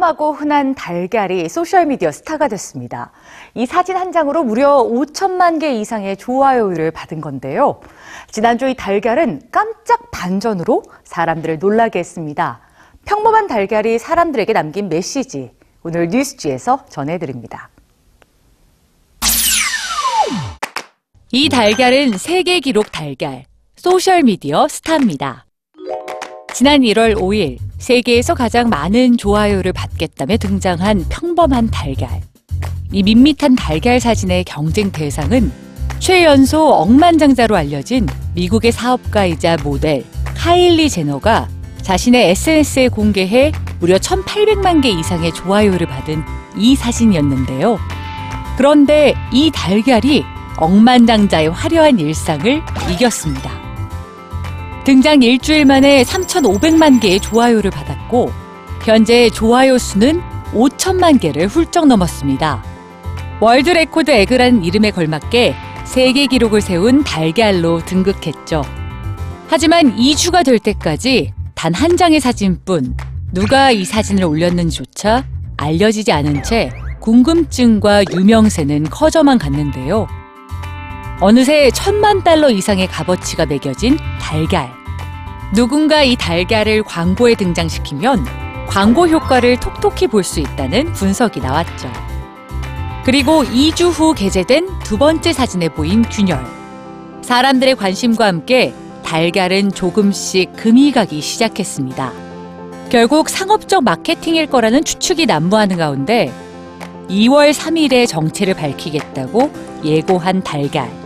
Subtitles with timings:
[0.00, 3.12] 평범하고 흔한 달걀이 소셜미디어 스타가 됐습니다.
[3.54, 7.80] 이 사진 한 장으로 무려 5천만 개 이상의 좋아요를 받은 건데요.
[8.30, 12.60] 지난주 이 달걀은 깜짝 반전으로 사람들을 놀라게 했습니다.
[13.04, 15.52] 평범한 달걀이 사람들에게 남긴 메시지,
[15.82, 17.68] 오늘 뉴스지에서 전해드립니다.
[21.32, 23.44] 이 달걀은 세계 기록 달걀,
[23.76, 25.46] 소셜미디어 스타입니다.
[26.52, 32.08] 지난 1월 5일 세계에서 가장 많은 좋아요를 받겠다며 등장한 평범한 달걀.
[32.92, 35.52] 이 밋밋한 달걀 사진의 경쟁 대상은
[36.00, 40.04] 최연소 억만장자로 알려진 미국의 사업가이자 모델
[40.36, 41.48] 카일리 제너가
[41.82, 46.22] 자신의 SNS에 공개해 무려 1,800만 개 이상의 좋아요를 받은
[46.56, 47.78] 이 사진이었는데요.
[48.56, 50.24] 그런데 이 달걀이
[50.56, 53.59] 억만장자의 화려한 일상을 이겼습니다.
[54.84, 58.30] 등장 일주일 만에 3,500만 개의 좋아요를 받았고
[58.84, 60.20] 현재 좋아요 수는
[60.52, 62.64] 5천만 개를 훌쩍 넘었습니다.
[63.40, 68.62] World Record Egg란 이름에 걸맞게 세계 기록을 세운 달걀로 등극했죠.
[69.48, 72.96] 하지만 2주가 될 때까지 단 한 장의 사진뿐
[73.32, 75.24] 누가 이 사진을 올렸는지조차
[75.56, 80.06] 알려지지 않은 채 궁금증과 유명세는 커져만 갔는데요.
[81.20, 84.70] 어느새 천만 달러 이상의 값어치가 매겨진 달걀.
[85.54, 88.24] 누군가 이 달걀을 광고에 등장시키면
[88.66, 91.92] 광고 효과를 톡톡히 볼 수 있다는 분석이 나왔죠.
[93.04, 96.42] 그리고 2주 후 게재된 두 번째 사진에 보인 균열.
[97.22, 98.72] 사람들의 관심과 함께
[99.04, 102.12] 달걀은 조금씩 금이 가기 시작했습니다.
[102.90, 106.32] 결국 상업적 마케팅일 거라는 추측이 난무하는 가운데
[107.08, 109.50] 2월 3일에 정체를 밝히겠다고
[109.84, 110.99] 예고한 달걀.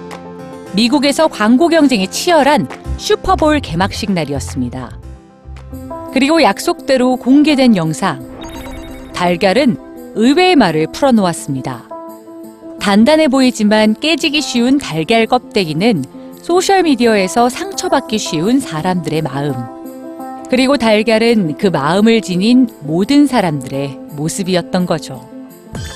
[0.75, 4.99] 미국에서 광고 경쟁이 치열한 슈퍼볼 개막식 날이었습니다.
[6.13, 8.35] 그리고 약속대로 공개된 영상.
[9.15, 9.77] 달걀은
[10.17, 11.89] 의외의 말을 풀어놓았습니다.
[12.81, 16.05] 단단해 보이지만 깨지기 쉬운 달걀 껍데기는
[16.43, 19.55] 소셜미디어에서 상처받기 쉬운 사람들의 마음.
[20.51, 25.29] 그리고 달걀은 그 마음을 지닌 모든 사람들의 모습이었던 거죠.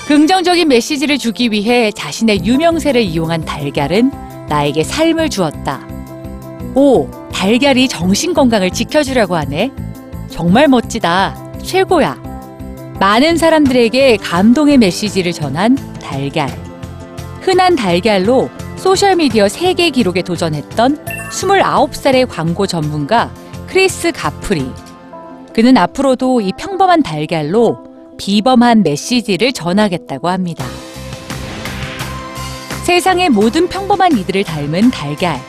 [0.07, 5.87] 긍정적인 메시지를 주기 위해 자신의 유명세를 이용한 달걀은 나에게 삶을 주었다.
[6.75, 9.71] 오, 달걀이 정신 건강을 지켜주려고 하네.
[10.29, 11.53] 정말 멋지다.
[11.63, 12.21] 최고야.
[12.99, 16.49] 많은 사람들에게 감동의 메시지를 전한 달걀.
[17.41, 23.31] 흔한 달걀로 소셜미디어 세계 기록에 도전했던 29살의 광고 전문가
[23.67, 24.69] 크리스 가프리.
[25.53, 27.85] 그는 앞으로도 이 평범한 달걀로
[28.17, 30.65] 비범한 메시지를 전하겠다고 합니다.
[32.89, 35.39] 세상의 모든 평범한 이들을 닮은 달걀.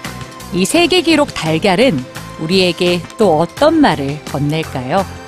[0.52, 1.98] 이 세계 기록 달걀은
[2.38, 5.19] 우리에게 또 어떤 말을 건넬까요?